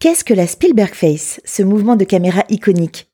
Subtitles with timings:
[0.00, 3.10] Qu'est-ce que la Spielberg Face, ce mouvement de caméra iconique?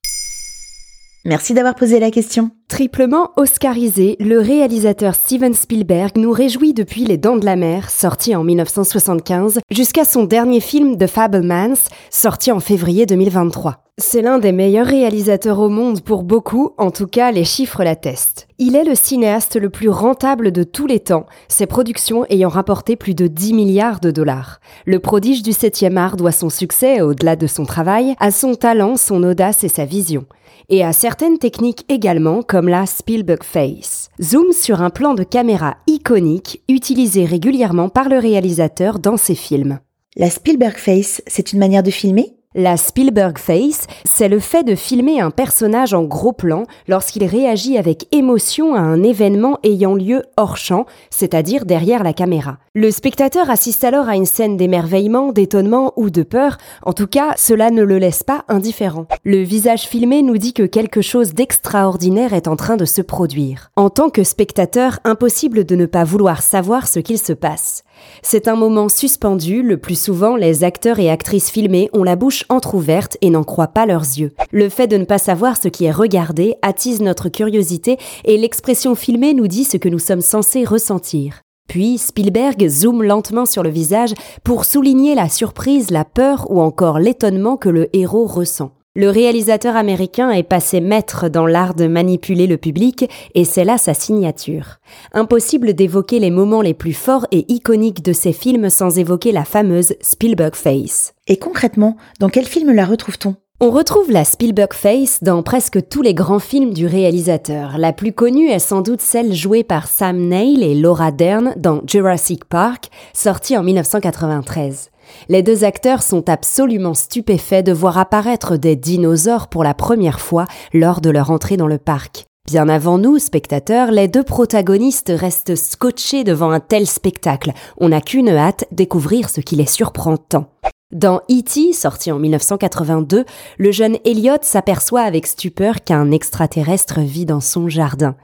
[1.24, 2.50] Merci d'avoir posé la question.
[2.74, 8.34] Triplement oscarisé, le réalisateur Steven Spielberg nous réjouit depuis Les Dents de la Mer, sorti
[8.34, 11.78] en 1975, jusqu'à son dernier film The Fablemans,
[12.10, 13.84] sorti en février 2023.
[13.98, 18.48] C'est l'un des meilleurs réalisateurs au monde pour beaucoup, en tout cas les chiffres l'attestent.
[18.58, 22.96] Il est le cinéaste le plus rentable de tous les temps, ses productions ayant rapporté
[22.96, 24.58] plus de 10 milliards de dollars.
[24.84, 28.96] Le prodige du 7e art doit son succès, au-delà de son travail, à son talent,
[28.96, 30.26] son audace et sa vision.
[30.68, 34.08] Et à certaines techniques également, comme la Spielberg Face.
[34.20, 39.78] Zoom sur un plan de caméra iconique utilisé régulièrement par le réalisateur dans ses films.
[40.16, 42.36] La Spielberg Face, c'est une manière de filmer?
[42.54, 47.76] La Spielberg Face, c'est le fait de filmer un personnage en gros plan lorsqu'il réagit
[47.78, 52.58] avec émotion à un événement ayant lieu hors champ, c'est-à-dire derrière la caméra.
[52.76, 57.34] Le spectateur assiste alors à une scène d'émerveillement, d'étonnement ou de peur, en tout cas
[57.36, 59.06] cela ne le laisse pas indifférent.
[59.22, 63.70] Le visage filmé nous dit que quelque chose d'extraordinaire est en train de se produire.
[63.76, 67.84] En tant que spectateur, impossible de ne pas vouloir savoir ce qu'il se passe.
[68.22, 72.44] C'est un moment suspendu, le plus souvent les acteurs et actrices filmés ont la bouche
[72.48, 74.32] entr'ouverte et n'en croient pas leurs yeux.
[74.50, 78.96] Le fait de ne pas savoir ce qui est regardé attise notre curiosité et l'expression
[78.96, 81.43] filmée nous dit ce que nous sommes censés ressentir.
[81.68, 86.98] Puis Spielberg zoome lentement sur le visage pour souligner la surprise, la peur ou encore
[86.98, 88.72] l'étonnement que le héros ressent.
[88.96, 93.76] Le réalisateur américain est passé maître dans l'art de manipuler le public et c'est là
[93.76, 94.76] sa signature.
[95.12, 99.44] Impossible d'évoquer les moments les plus forts et iconiques de ses films sans évoquer la
[99.44, 101.12] fameuse Spielberg Face.
[101.26, 103.34] Et concrètement, dans quel film la retrouve-t-on?
[103.64, 107.78] On retrouve la Spielberg Face dans presque tous les grands films du réalisateur.
[107.78, 111.80] La plus connue est sans doute celle jouée par Sam Neill et Laura Dern dans
[111.86, 114.90] Jurassic Park, sortie en 1993.
[115.30, 120.44] Les deux acteurs sont absolument stupéfaits de voir apparaître des dinosaures pour la première fois
[120.74, 122.26] lors de leur entrée dans le parc.
[122.46, 127.52] Bien avant nous, spectateurs, les deux protagonistes restent scotchés devant un tel spectacle.
[127.78, 130.50] On n'a qu'une hâte, découvrir ce qui les surprend tant.
[130.92, 133.24] Dans E.T., sorti en 1982,
[133.56, 138.16] le jeune Elliot s'aperçoit avec stupeur qu'un extraterrestre vit dans son jardin.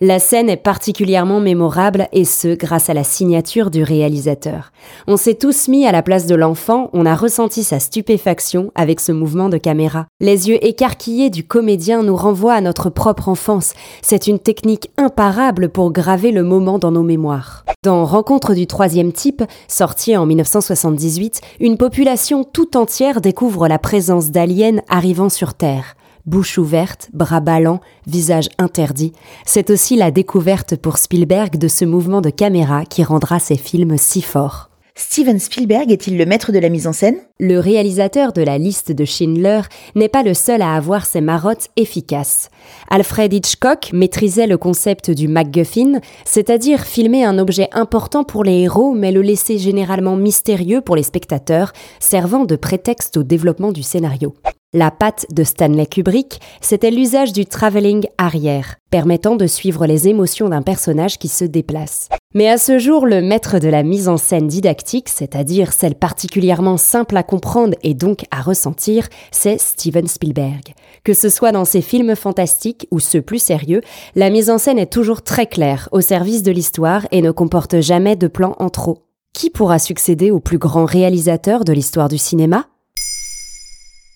[0.00, 4.72] La scène est particulièrement mémorable et ce, grâce à la signature du réalisateur.
[5.06, 8.98] On s'est tous mis à la place de l'enfant, on a ressenti sa stupéfaction avec
[8.98, 10.06] ce mouvement de caméra.
[10.18, 13.74] Les yeux écarquillés du comédien nous renvoient à notre propre enfance.
[14.02, 17.64] C'est une technique imparable pour graver le moment dans nos mémoires.
[17.84, 22.17] Dans Rencontre du troisième type, sorti en 1978, une population
[22.52, 25.94] tout entière découvre la présence d'aliens arrivant sur Terre.
[26.26, 29.12] Bouche ouverte, bras ballants, visage interdit.
[29.46, 33.96] C'est aussi la découverte pour Spielberg de ce mouvement de caméra qui rendra ses films
[33.96, 34.67] si forts.
[35.00, 37.18] Steven Spielberg est-il le maître de la mise en scène?
[37.38, 39.60] Le réalisateur de la liste de Schindler
[39.94, 42.50] n'est pas le seul à avoir ses marottes efficaces.
[42.90, 48.92] Alfred Hitchcock maîtrisait le concept du MacGuffin, c'est-à-dire filmer un objet important pour les héros
[48.92, 54.34] mais le laisser généralement mystérieux pour les spectateurs, servant de prétexte au développement du scénario.
[54.74, 60.50] La patte de Stanley Kubrick, c'était l'usage du travelling arrière, permettant de suivre les émotions
[60.50, 62.10] d'un personnage qui se déplace.
[62.34, 66.76] Mais à ce jour, le maître de la mise en scène didactique, c'est-à-dire celle particulièrement
[66.76, 70.74] simple à comprendre et donc à ressentir, c'est Steven Spielberg.
[71.02, 73.80] Que ce soit dans ses films fantastiques ou ceux plus sérieux,
[74.16, 77.80] la mise en scène est toujours très claire, au service de l'histoire et ne comporte
[77.80, 79.06] jamais de plans en trop.
[79.32, 82.66] Qui pourra succéder au plus grand réalisateur de l'histoire du cinéma?